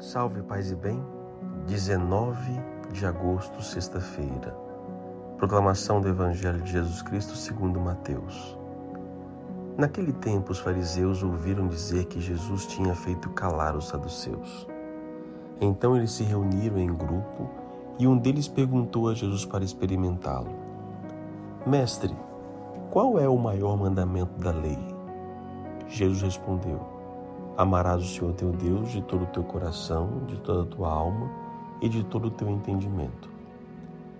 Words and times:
Salve, 0.00 0.40
paz 0.40 0.70
e 0.70 0.74
bem. 0.74 0.98
19 1.66 2.34
de 2.90 3.04
agosto, 3.04 3.62
sexta-feira. 3.62 4.56
Proclamação 5.36 6.00
do 6.00 6.08
Evangelho 6.08 6.62
de 6.62 6.72
Jesus 6.72 7.02
Cristo 7.02 7.36
segundo 7.36 7.78
Mateus. 7.78 8.58
Naquele 9.76 10.14
tempo, 10.14 10.52
os 10.52 10.58
fariseus 10.58 11.22
ouviram 11.22 11.68
dizer 11.68 12.06
que 12.06 12.18
Jesus 12.18 12.64
tinha 12.64 12.94
feito 12.94 13.28
calar 13.30 13.76
os 13.76 13.88
saduceus. 13.88 14.66
Então 15.60 15.94
eles 15.94 16.12
se 16.12 16.24
reuniram 16.24 16.78
em 16.78 16.94
grupo 16.94 17.50
e 17.98 18.06
um 18.06 18.16
deles 18.16 18.48
perguntou 18.48 19.06
a 19.06 19.14
Jesus 19.14 19.44
para 19.44 19.62
experimentá-lo: 19.62 20.50
Mestre, 21.66 22.16
qual 22.90 23.18
é 23.18 23.28
o 23.28 23.36
maior 23.36 23.76
mandamento 23.76 24.40
da 24.40 24.50
lei? 24.50 24.78
Jesus 25.88 26.22
respondeu: 26.22 26.99
Amarás 27.60 28.02
o 28.02 28.06
Senhor 28.06 28.32
teu 28.32 28.52
Deus 28.52 28.88
de 28.90 29.02
todo 29.02 29.24
o 29.24 29.26
teu 29.26 29.42
coração, 29.42 30.24
de 30.26 30.40
toda 30.40 30.62
a 30.62 30.64
tua 30.64 30.90
alma 30.90 31.30
e 31.82 31.90
de 31.90 32.02
todo 32.02 32.28
o 32.28 32.30
teu 32.30 32.48
entendimento. 32.48 33.28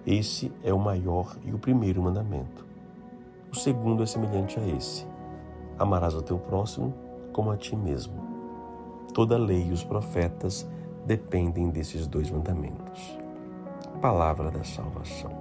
Esse 0.06 0.52
é 0.62 0.74
o 0.74 0.78
maior 0.78 1.34
e 1.42 1.50
o 1.50 1.58
primeiro 1.58 2.02
mandamento. 2.02 2.66
O 3.50 3.56
segundo 3.56 4.02
é 4.02 4.06
semelhante 4.06 4.60
a 4.60 4.68
esse: 4.68 5.06
Amarás 5.78 6.14
o 6.14 6.20
teu 6.20 6.38
próximo 6.38 6.92
como 7.32 7.50
a 7.50 7.56
ti 7.56 7.74
mesmo. 7.74 8.12
Toda 9.14 9.36
a 9.36 9.38
lei 9.38 9.68
e 9.68 9.72
os 9.72 9.82
profetas 9.82 10.68
dependem 11.06 11.70
desses 11.70 12.06
dois 12.06 12.30
mandamentos. 12.30 13.18
Palavra 14.02 14.50
da 14.50 14.64
salvação. 14.64 15.32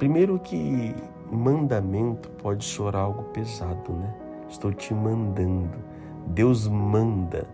Primeiro 0.00 0.36
que 0.40 0.96
mandamento 1.30 2.28
pode 2.42 2.64
soar 2.64 2.96
algo 2.96 3.22
pesado, 3.32 3.92
né? 3.92 4.25
Estou 4.48 4.72
te 4.72 4.94
mandando. 4.94 5.78
Deus 6.26 6.66
manda 6.66 7.46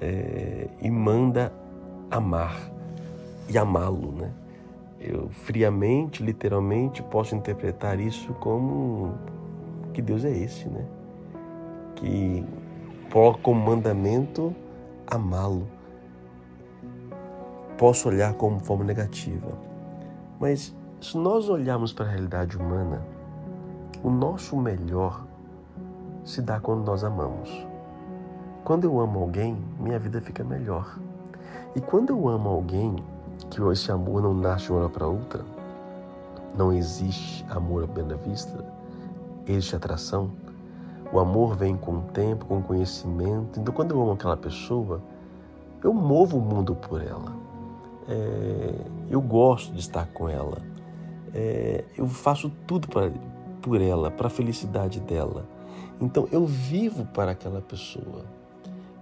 é, 0.00 0.68
e 0.80 0.90
manda 0.90 1.52
amar 2.10 2.72
e 3.48 3.58
amá-lo, 3.58 4.12
né? 4.12 4.30
Eu 5.00 5.28
friamente, 5.30 6.22
literalmente, 6.22 7.02
posso 7.02 7.34
interpretar 7.34 7.98
isso 7.98 8.32
como 8.34 9.14
que 9.92 10.00
Deus 10.00 10.24
é 10.24 10.30
esse, 10.30 10.68
né? 10.68 10.84
Que 11.96 12.44
coloca 13.10 13.40
como 13.42 13.60
mandamento 13.60 14.54
amá-lo. 15.06 15.66
Posso 17.76 18.08
olhar 18.08 18.34
como 18.34 18.60
forma 18.60 18.84
negativa, 18.84 19.52
mas 20.38 20.74
se 21.00 21.18
nós 21.18 21.48
olharmos 21.48 21.92
para 21.92 22.06
a 22.06 22.08
realidade 22.08 22.56
humana, 22.56 23.04
o 24.04 24.10
nosso 24.10 24.56
melhor 24.56 25.26
se 26.24 26.40
dá 26.40 26.60
quando 26.60 26.84
nós 26.84 27.04
amamos. 27.04 27.66
Quando 28.64 28.84
eu 28.84 29.00
amo 29.00 29.20
alguém, 29.20 29.56
minha 29.78 29.98
vida 29.98 30.20
fica 30.20 30.44
melhor. 30.44 30.98
E 31.74 31.80
quando 31.80 32.10
eu 32.10 32.28
amo 32.28 32.48
alguém, 32.48 32.96
que 33.50 33.60
esse 33.72 33.90
amor 33.90 34.22
não 34.22 34.34
nasce 34.34 34.66
de 34.66 34.72
uma 34.72 34.80
hora 34.80 34.88
para 34.88 35.06
outra, 35.06 35.44
não 36.56 36.72
existe 36.72 37.44
amor 37.50 37.84
à 37.84 37.88
primeira 37.88 38.16
vista, 38.22 38.64
existe 39.46 39.74
atração. 39.74 40.30
O 41.12 41.18
amor 41.18 41.56
vem 41.56 41.76
com 41.76 41.98
o 41.98 42.02
tempo, 42.02 42.46
com 42.46 42.58
o 42.58 42.62
conhecimento. 42.62 43.60
Então, 43.60 43.74
quando 43.74 43.90
eu 43.90 44.00
amo 44.00 44.12
aquela 44.12 44.36
pessoa, 44.36 45.02
eu 45.82 45.92
movo 45.92 46.38
o 46.38 46.40
mundo 46.40 46.74
por 46.74 47.02
ela. 47.02 47.32
É, 48.08 48.74
eu 49.10 49.20
gosto 49.20 49.72
de 49.72 49.80
estar 49.80 50.06
com 50.06 50.28
ela. 50.28 50.58
É, 51.34 51.84
eu 51.96 52.06
faço 52.06 52.50
tudo 52.66 52.88
por 53.62 53.80
ela, 53.80 54.10
para 54.10 54.26
a 54.26 54.30
felicidade 54.30 55.00
dela. 55.00 55.46
Então 56.00 56.28
eu 56.30 56.44
vivo 56.44 57.06
para 57.06 57.30
aquela 57.30 57.60
pessoa. 57.60 58.24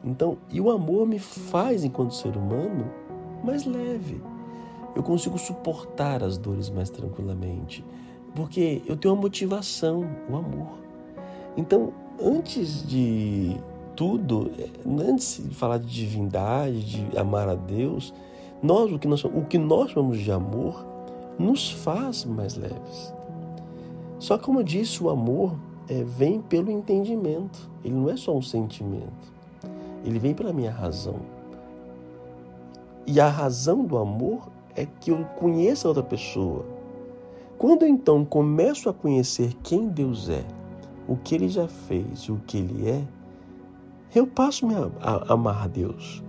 Então, 0.05 0.39
e 0.51 0.61
o 0.61 0.71
amor 0.71 1.07
me 1.07 1.19
faz, 1.19 1.85
enquanto 1.85 2.15
ser 2.15 2.37
humano, 2.37 2.91
mais 3.45 3.67
leve. 3.67 4.21
Eu 4.95 5.03
consigo 5.03 5.39
suportar 5.39 6.23
as 6.23 6.39
dores 6.39 6.71
mais 6.71 6.89
tranquilamente, 6.91 7.85
porque 8.35 8.83
eu 8.87 8.97
tenho 8.97 9.15
uma 9.15 9.21
motivação, 9.21 10.09
o 10.29 10.37
amor. 10.37 10.79
Então, 11.57 11.93
antes 12.23 12.87
de 12.87 13.57
tudo, 13.95 14.51
antes 14.87 15.47
de 15.47 15.55
falar 15.55 15.79
de 15.79 15.87
divindade, 15.87 16.83
de 16.83 17.19
amar 17.19 17.49
a 17.49 17.55
Deus, 17.55 18.15
nós 18.63 18.91
o 18.91 18.99
que 18.99 19.07
nós, 19.07 19.25
o 19.25 19.45
que 19.45 19.59
nós 19.59 19.91
chamamos 19.91 20.19
de 20.19 20.33
amor 20.33 20.87
nos 21.39 21.71
faz 21.71 22.25
mais 22.25 22.57
leves. 22.57 23.20
Só 24.21 24.37
como 24.37 24.61
eu 24.61 24.63
disse, 24.63 25.03
o 25.03 25.09
amor 25.09 25.57
é, 25.89 26.05
vem 26.05 26.43
pelo 26.43 26.71
entendimento. 26.71 27.71
Ele 27.83 27.95
não 27.95 28.11
é 28.11 28.17
só 28.17 28.37
um 28.37 28.43
sentimento. 28.43 29.33
Ele 30.05 30.19
vem 30.19 30.35
pela 30.35 30.53
minha 30.53 30.71
razão. 30.71 31.17
E 33.07 33.19
a 33.19 33.29
razão 33.29 33.83
do 33.83 33.97
amor 33.97 34.49
é 34.77 34.87
que 34.87 35.11
eu 35.11 35.25
conheça 35.39 35.89
outra 35.89 36.03
pessoa. 36.03 36.67
Quando 37.57 37.83
eu, 37.83 37.89
então 37.89 38.23
começo 38.23 38.91
a 38.91 38.93
conhecer 38.93 39.55
quem 39.63 39.89
Deus 39.89 40.29
é, 40.29 40.45
o 41.09 41.17
que 41.17 41.35
Ele 41.35 41.49
já 41.49 41.67
fez 41.67 42.21
e 42.21 42.33
o 42.33 42.41
que 42.47 42.59
Ele 42.59 42.89
é, 42.89 43.03
eu 44.15 44.27
passo 44.27 44.67
a 45.01 45.33
amar 45.33 45.65
a 45.65 45.67
Deus. 45.67 46.23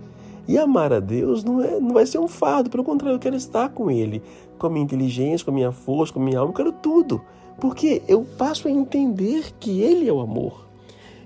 E 0.48 0.56
amar 0.56 0.94
a 0.94 0.98
Deus 0.98 1.44
não, 1.44 1.62
é, 1.62 1.78
não 1.78 1.92
vai 1.92 2.06
ser 2.06 2.18
um 2.18 2.26
fardo, 2.26 2.70
pelo 2.70 2.82
contrário, 2.82 3.16
eu 3.16 3.20
quero 3.20 3.36
estar 3.36 3.68
com 3.68 3.90
Ele, 3.90 4.22
com 4.58 4.66
a 4.66 4.70
minha 4.70 4.84
inteligência, 4.84 5.44
com 5.44 5.50
a 5.50 5.54
minha 5.54 5.72
força, 5.72 6.12
com 6.12 6.20
a 6.20 6.24
minha 6.24 6.38
alma, 6.38 6.50
eu 6.50 6.56
quero 6.56 6.72
tudo. 6.72 7.22
Porque 7.62 8.02
eu 8.08 8.24
passo 8.24 8.66
a 8.66 8.70
entender 8.72 9.54
que 9.60 9.82
Ele 9.82 10.08
é 10.08 10.12
o 10.12 10.18
amor 10.18 10.66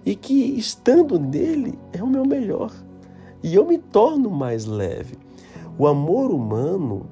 e 0.05 0.15
que 0.15 0.35
estando 0.35 1.19
nele 1.19 1.79
é 1.95 2.03
o 2.03 2.07
meu 2.07 2.27
melhor. 2.27 2.71
E 3.43 3.55
eu 3.55 3.65
me 3.65 3.79
torno 3.79 4.29
mais 4.29 4.67
leve. 4.67 5.15
O 5.79 5.87
amor 5.87 6.31
humano, 6.31 7.07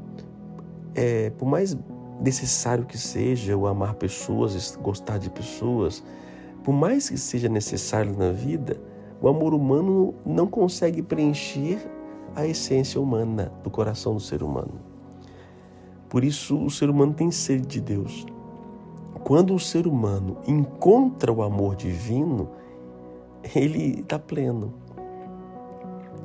é, 0.94 1.30
por 1.30 1.46
mais 1.46 1.74
necessário 2.20 2.84
que 2.84 2.98
seja 2.98 3.56
o 3.56 3.66
amar 3.66 3.94
pessoas, 3.94 4.76
gostar 4.82 5.16
de 5.16 5.30
pessoas, 5.30 6.04
por 6.62 6.74
mais 6.74 7.08
que 7.08 7.16
seja 7.16 7.48
necessário 7.48 8.14
na 8.14 8.30
vida, 8.30 8.78
o 9.22 9.28
amor 9.28 9.54
humano 9.54 10.14
não 10.26 10.46
consegue 10.46 11.00
preencher 11.00 11.78
a 12.36 12.46
essência 12.46 13.00
humana 13.00 13.50
do 13.62 13.70
coração 13.70 14.12
do 14.12 14.20
ser 14.20 14.42
humano. 14.42 14.82
Por 16.10 16.22
isso, 16.22 16.62
o 16.62 16.70
ser 16.70 16.90
humano 16.90 17.14
tem 17.14 17.30
sede 17.30 17.66
de 17.66 17.80
Deus. 17.80 18.26
Quando 19.24 19.54
o 19.54 19.58
ser 19.58 19.86
humano 19.86 20.36
encontra 20.46 21.32
o 21.32 21.42
amor 21.42 21.74
divino, 21.74 22.50
ele 23.54 24.00
está 24.00 24.18
pleno. 24.18 24.74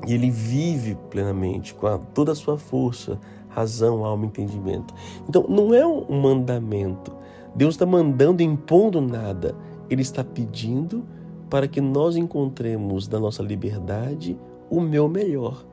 E 0.06 0.14
ele 0.14 0.30
vive 0.30 0.96
plenamente, 1.10 1.74
com 1.74 1.88
a, 1.88 1.98
toda 1.98 2.34
a 2.34 2.36
sua 2.36 2.58
força, 2.58 3.18
razão, 3.48 4.04
alma, 4.04 4.26
entendimento. 4.26 4.94
Então, 5.28 5.46
não 5.48 5.74
é 5.74 5.86
um 5.86 6.22
mandamento. 6.22 7.14
Deus 7.56 7.76
está 7.76 7.86
mandando, 7.86 8.44
impondo 8.44 9.00
nada. 9.00 9.56
Ele 9.90 10.02
está 10.02 10.24
pedindo 10.24 11.04
para 11.50 11.68
que 11.68 11.82
nós 11.82 12.18
encontremos 12.18 13.08
da 13.08 13.20
nossa 13.20 13.42
liberdade 13.42 14.38
o 14.70 14.82
meu 14.82 15.08
melhor. 15.08 15.66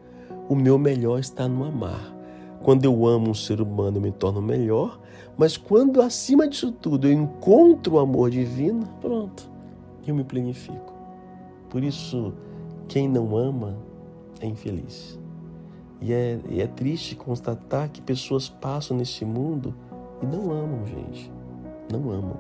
O 0.49 0.55
meu 0.55 0.79
melhor 0.79 1.19
está 1.19 1.49
no 1.49 1.65
amar. 1.65 2.16
Quando 2.67 2.85
eu 2.85 3.07
amo 3.07 3.31
um 3.31 3.35
ser 3.35 3.61
humano, 3.61 3.99
eu 3.99 4.01
me 4.01 4.11
torno 4.11 4.43
melhor, 4.43 4.99
mas 5.39 5.57
quando 5.57 6.03
acima 6.03 6.49
disso 6.49 6.73
tudo 6.73 7.07
eu 7.07 7.13
encontro 7.13 7.95
o 7.95 7.99
amor 8.01 8.29
divino, 8.29 8.85
pronto, 9.01 9.49
eu 10.05 10.13
me 10.13 10.25
planifico. 10.25 10.93
Por 11.71 11.85
isso, 11.85 12.35
quem 12.89 13.09
não 13.09 13.37
ama 13.37 13.77
é 14.41 14.47
infeliz. 14.47 15.17
E 16.03 16.13
é, 16.13 16.41
e 16.51 16.61
é 16.61 16.67
triste 16.67 17.15
constatar 17.15 17.89
que 17.89 18.03
pessoas 18.03 18.49
passam 18.49 18.97
nesse 18.97 19.25
mundo 19.25 19.73
e 20.21 20.27
não 20.27 20.51
amam, 20.51 20.85
gente. 20.87 21.31
Não 21.89 22.11
amam. 22.11 22.37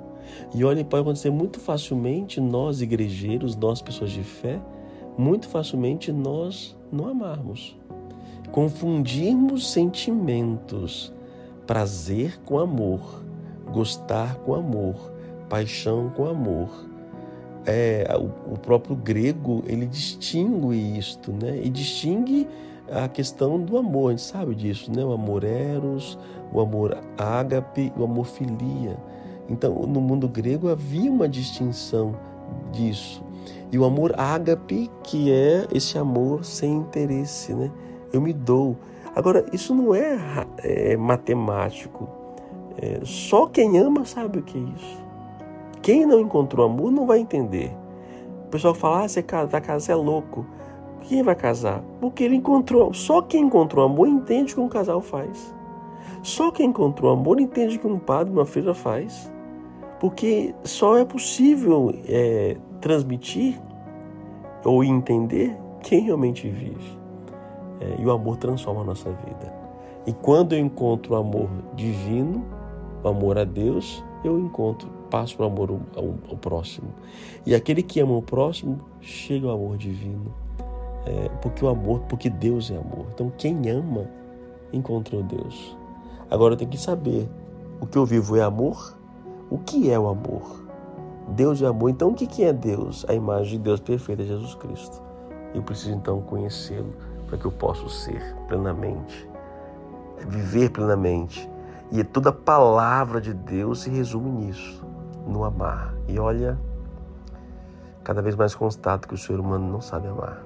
E 0.52 0.64
olha, 0.64 0.84
pode 0.84 1.02
acontecer 1.02 1.30
muito 1.30 1.60
facilmente 1.60 2.40
nós, 2.40 2.80
igrejeiros, 2.80 3.54
nós, 3.54 3.80
pessoas 3.80 4.10
de 4.10 4.24
fé, 4.24 4.60
muito 5.16 5.48
facilmente 5.48 6.10
nós 6.10 6.76
não 6.90 7.06
amarmos 7.06 7.76
confundirmos 8.50 9.72
sentimentos, 9.72 11.12
prazer 11.66 12.38
com 12.44 12.58
amor, 12.58 13.24
gostar 13.72 14.36
com 14.36 14.54
amor, 14.54 15.12
paixão 15.48 16.10
com 16.10 16.26
amor. 16.26 16.68
É, 17.64 18.06
o, 18.16 18.56
próprio 18.56 18.94
grego 18.94 19.64
ele 19.66 19.86
distingue 19.86 20.98
isto, 20.98 21.32
né? 21.32 21.60
E 21.62 21.68
distingue 21.68 22.46
a 22.90 23.08
questão 23.08 23.60
do 23.60 23.76
amor, 23.76 24.08
a 24.08 24.10
gente 24.12 24.22
sabe 24.22 24.54
disso, 24.54 24.92
né? 24.94 25.04
O 25.04 25.12
amor 25.12 25.42
eros, 25.42 26.16
o 26.52 26.60
amor 26.60 26.96
ágape, 27.18 27.92
o 27.96 28.04
amor 28.04 28.26
filia. 28.26 28.96
Então, 29.48 29.74
no 29.82 30.00
mundo 30.00 30.28
grego 30.28 30.68
havia 30.68 31.10
uma 31.10 31.28
distinção 31.28 32.14
disso. 32.72 33.22
E 33.72 33.78
o 33.78 33.84
amor 33.84 34.14
ágape, 34.18 34.88
que 35.02 35.32
é 35.32 35.66
esse 35.72 35.98
amor 35.98 36.44
sem 36.44 36.72
interesse, 36.72 37.52
né? 37.52 37.70
Eu 38.16 38.20
me 38.20 38.32
dou. 38.32 38.76
Agora, 39.14 39.46
isso 39.52 39.74
não 39.74 39.94
é, 39.94 40.18
é 40.58 40.96
matemático. 40.96 42.08
É, 42.76 43.00
só 43.04 43.46
quem 43.46 43.78
ama 43.78 44.04
sabe 44.04 44.38
o 44.38 44.42
que 44.42 44.58
é 44.58 44.60
isso. 44.60 45.06
Quem 45.80 46.04
não 46.04 46.20
encontrou 46.20 46.66
amor 46.66 46.90
não 46.90 47.06
vai 47.06 47.20
entender. 47.20 47.72
O 48.46 48.48
pessoal 48.48 48.74
fala, 48.74 49.04
ah, 49.04 49.08
você 49.08 49.22
tá 49.22 49.60
casa 49.60 49.92
é 49.92 49.94
louco. 49.94 50.44
quem 51.02 51.22
vai 51.22 51.34
casar? 51.34 51.82
Porque 52.00 52.24
ele 52.24 52.36
encontrou. 52.36 52.92
Só 52.92 53.22
quem 53.22 53.44
encontrou 53.44 53.84
amor 53.84 54.08
entende 54.08 54.52
o 54.52 54.56
que 54.56 54.60
um 54.60 54.68
casal 54.68 55.00
faz. 55.00 55.54
Só 56.22 56.50
quem 56.50 56.66
encontrou 56.70 57.12
amor 57.12 57.40
entende 57.40 57.76
o 57.76 57.80
que 57.80 57.86
um 57.86 57.98
padre, 57.98 58.32
uma 58.32 58.44
freira 58.44 58.74
faz. 58.74 59.30
Porque 60.00 60.54
só 60.64 60.98
é 60.98 61.04
possível 61.04 61.94
é, 62.06 62.56
transmitir 62.80 63.58
ou 64.64 64.84
entender 64.84 65.56
quem 65.82 66.00
realmente 66.00 66.48
vive. 66.48 67.05
É, 67.80 68.00
e 68.00 68.06
o 68.06 68.10
amor 68.10 68.36
transforma 68.36 68.80
a 68.80 68.84
nossa 68.84 69.10
vida. 69.10 69.52
E 70.06 70.12
quando 70.12 70.54
eu 70.54 70.58
encontro 70.58 71.14
o 71.14 71.16
amor 71.16 71.48
divino, 71.74 72.44
o 73.02 73.08
amor 73.08 73.38
a 73.38 73.44
Deus, 73.44 74.02
eu 74.24 74.38
encontro, 74.38 74.88
passo 75.10 75.40
o 75.42 75.44
amor 75.44 75.70
ao, 75.96 76.14
ao, 76.30 76.36
próximo. 76.36 76.88
E 77.44 77.54
aquele 77.54 77.82
que 77.82 78.00
ama 78.00 78.16
o 78.16 78.22
próximo, 78.22 78.80
chega 79.00 79.48
ao 79.48 79.54
amor 79.54 79.76
divino. 79.76 80.32
É, 81.04 81.28
porque 81.40 81.64
o 81.64 81.68
amor, 81.68 82.00
porque 82.08 82.30
Deus 82.30 82.70
é 82.70 82.76
amor. 82.76 83.06
Então 83.14 83.32
quem 83.36 83.68
ama, 83.68 84.08
encontrou 84.72 85.22
Deus. 85.22 85.76
Agora 86.30 86.54
eu 86.54 86.58
tenho 86.58 86.70
que 86.70 86.78
saber, 86.78 87.28
o 87.80 87.86
que 87.86 87.98
eu 87.98 88.04
vivo 88.04 88.36
é 88.36 88.42
amor? 88.42 88.96
O 89.50 89.58
que 89.58 89.90
é 89.90 89.98
o 89.98 90.08
amor? 90.08 90.64
Deus 91.28 91.62
é 91.62 91.66
amor. 91.66 91.90
Então 91.90 92.10
o 92.10 92.14
que 92.14 92.42
é 92.42 92.52
Deus? 92.52 93.04
A 93.08 93.14
imagem 93.14 93.58
de 93.58 93.64
Deus 93.64 93.80
perfeita 93.80 94.22
é 94.22 94.26
Jesus 94.26 94.54
Cristo. 94.54 95.02
Eu 95.54 95.62
preciso 95.62 95.94
então 95.94 96.20
conhecê-lo 96.22 96.92
para 97.26 97.36
que 97.36 97.44
eu 97.44 97.52
possa 97.52 97.88
ser 97.88 98.34
plenamente, 98.46 99.28
viver 100.26 100.70
plenamente. 100.70 101.50
E 101.90 102.02
toda 102.02 102.32
palavra 102.32 103.20
de 103.20 103.32
Deus 103.32 103.82
se 103.82 103.90
resume 103.90 104.30
nisso, 104.30 104.84
no 105.26 105.44
amar. 105.44 105.94
E 106.08 106.18
olha, 106.18 106.58
cada 108.02 108.20
vez 108.22 108.34
mais 108.34 108.54
constato 108.54 109.06
que 109.06 109.14
o 109.14 109.18
ser 109.18 109.38
humano 109.38 109.70
não 109.70 109.80
sabe 109.80 110.08
amar. 110.08 110.42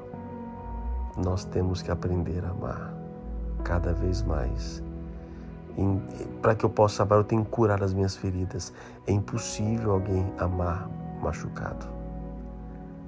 Nós 1.16 1.44
temos 1.44 1.82
que 1.82 1.90
aprender 1.90 2.44
a 2.44 2.50
amar 2.50 2.94
cada 3.64 3.92
vez 3.92 4.22
mais. 4.22 4.82
Para 6.42 6.54
que 6.54 6.64
eu 6.64 6.70
possa 6.70 7.02
amar, 7.02 7.18
eu 7.18 7.24
tenho 7.24 7.44
que 7.44 7.50
curar 7.50 7.82
as 7.82 7.94
minhas 7.94 8.16
feridas. 8.16 8.72
É 9.06 9.12
impossível 9.12 9.92
alguém 9.92 10.32
amar 10.38 10.88
machucado, 11.22 11.86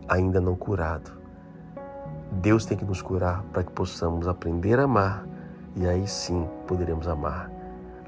ainda 0.08 0.40
não 0.40 0.56
curado. 0.56 1.21
Deus 2.40 2.64
tem 2.64 2.78
que 2.78 2.84
nos 2.84 3.02
curar 3.02 3.42
para 3.52 3.62
que 3.62 3.70
possamos 3.72 4.26
aprender 4.26 4.80
a 4.80 4.84
amar 4.84 5.26
e 5.76 5.86
aí 5.86 6.08
sim 6.08 6.48
poderemos 6.66 7.06
amar 7.06 7.50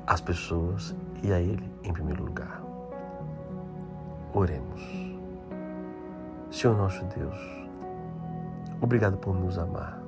as 0.07 0.21
pessoas 0.21 0.95
e 1.23 1.31
a 1.31 1.39
Ele 1.39 1.71
em 1.83 1.93
primeiro 1.93 2.25
lugar. 2.25 2.63
Oremos. 4.33 4.83
Senhor 6.51 6.75
nosso 6.75 7.05
Deus, 7.17 7.37
obrigado 8.81 9.19
por 9.19 9.35
nos 9.35 9.59
amar, 9.59 10.01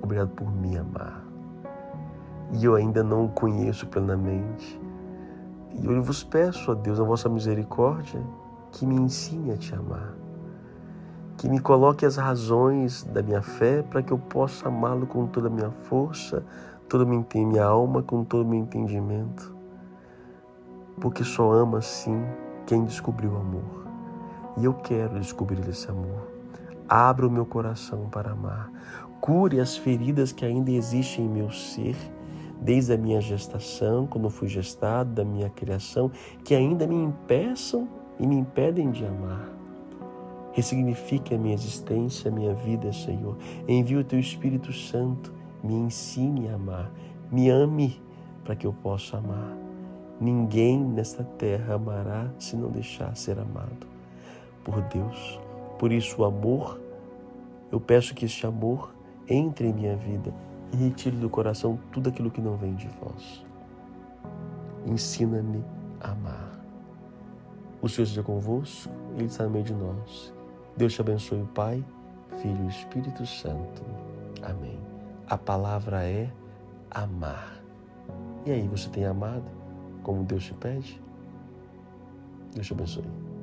obrigado 0.00 0.28
por 0.30 0.48
me 0.50 0.78
amar. 0.78 1.24
E 2.52 2.64
eu 2.64 2.76
ainda 2.76 3.02
não 3.02 3.24
o 3.24 3.28
conheço 3.30 3.88
plenamente. 3.88 4.80
E 5.72 5.84
eu 5.84 6.00
vos 6.00 6.22
peço, 6.22 6.70
ó 6.70 6.74
Deus, 6.74 7.00
a 7.00 7.04
vossa 7.04 7.28
misericórdia, 7.28 8.22
que 8.70 8.86
me 8.86 8.94
ensine 8.94 9.50
a 9.50 9.56
te 9.56 9.74
amar 9.74 10.23
que 11.44 11.50
me 11.50 11.60
coloque 11.60 12.06
as 12.06 12.16
razões 12.16 13.04
da 13.04 13.22
minha 13.22 13.42
fé 13.42 13.82
para 13.82 14.02
que 14.02 14.10
eu 14.10 14.18
possa 14.18 14.68
amá-lo 14.68 15.06
com 15.06 15.26
toda 15.26 15.48
a 15.48 15.50
minha 15.50 15.70
força, 15.70 16.42
toda 16.88 17.04
a 17.04 17.06
minha 17.06 17.62
alma, 17.62 18.02
com 18.02 18.24
todo 18.24 18.46
o 18.46 18.48
meu 18.48 18.60
entendimento. 18.60 19.54
Porque 20.98 21.22
só 21.22 21.52
ama 21.52 21.80
assim 21.80 22.24
quem 22.66 22.82
descobriu 22.84 23.32
o 23.32 23.36
amor. 23.36 23.86
E 24.56 24.64
eu 24.64 24.72
quero 24.72 25.20
descobrir 25.20 25.68
esse 25.68 25.86
amor. 25.90 26.30
Abra 26.88 27.26
o 27.26 27.30
meu 27.30 27.44
coração 27.44 28.08
para 28.08 28.30
amar. 28.30 28.70
Cure 29.20 29.60
as 29.60 29.76
feridas 29.76 30.32
que 30.32 30.46
ainda 30.46 30.70
existem 30.70 31.26
em 31.26 31.28
meu 31.28 31.50
ser, 31.50 31.96
desde 32.58 32.94
a 32.94 32.96
minha 32.96 33.20
gestação, 33.20 34.06
quando 34.06 34.30
fui 34.30 34.48
gestado, 34.48 35.12
da 35.12 35.26
minha 35.26 35.50
criação, 35.50 36.10
que 36.42 36.54
ainda 36.54 36.86
me 36.86 36.96
impeçam 36.96 37.86
e 38.18 38.26
me 38.26 38.34
impedem 38.34 38.90
de 38.90 39.04
amar. 39.04 39.63
Ressignifique 40.54 41.34
a 41.34 41.38
minha 41.38 41.52
existência, 41.52 42.30
a 42.30 42.34
minha 42.34 42.54
vida, 42.54 42.92
Senhor. 42.92 43.36
Envie 43.66 43.96
o 43.96 44.04
teu 44.04 44.20
Espírito 44.20 44.72
Santo, 44.72 45.34
me 45.62 45.74
ensine 45.74 46.48
a 46.48 46.54
amar, 46.54 46.92
me 47.30 47.50
ame 47.50 48.00
para 48.44 48.54
que 48.54 48.64
eu 48.64 48.72
possa 48.72 49.18
amar. 49.18 49.56
Ninguém 50.20 50.78
nesta 50.78 51.24
terra 51.24 51.74
amará 51.74 52.30
se 52.38 52.56
não 52.56 52.70
deixar 52.70 53.16
ser 53.16 53.36
amado 53.36 53.88
por 54.62 54.80
Deus. 54.82 55.40
Por 55.76 55.90
isso, 55.90 56.22
o 56.22 56.24
amor, 56.24 56.80
eu 57.72 57.80
peço 57.80 58.14
que 58.14 58.24
este 58.24 58.46
amor 58.46 58.94
entre 59.28 59.66
em 59.66 59.72
minha 59.72 59.96
vida 59.96 60.32
e 60.72 60.76
retire 60.76 61.16
do 61.16 61.28
coração 61.28 61.80
tudo 61.90 62.10
aquilo 62.10 62.30
que 62.30 62.40
não 62.40 62.56
vem 62.56 62.76
de 62.76 62.88
vós. 63.00 63.44
Ensina-me 64.86 65.64
a 66.00 66.12
amar. 66.12 66.60
O 67.82 67.88
Senhor 67.88 68.06
seja 68.06 68.22
convosco, 68.22 68.88
Ele 69.16 69.24
está 69.24 69.44
no 69.44 69.50
meio 69.50 69.64
de 69.64 69.74
nós. 69.74 70.33
Deus 70.76 70.94
te 70.94 71.00
abençoe, 71.00 71.44
Pai, 71.54 71.84
Filho 72.40 72.64
e 72.64 72.68
Espírito 72.68 73.24
Santo. 73.26 73.82
Amém. 74.42 74.78
A 75.26 75.38
palavra 75.38 76.04
é 76.04 76.30
amar. 76.90 77.62
E 78.44 78.50
aí, 78.50 78.68
você 78.68 78.88
tem 78.90 79.04
amado 79.06 79.44
como 80.02 80.24
Deus 80.24 80.44
te 80.44 80.54
pede? 80.54 81.00
Deus 82.54 82.66
te 82.66 82.72
abençoe. 82.72 83.33